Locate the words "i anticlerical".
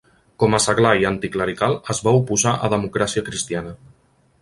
1.01-1.77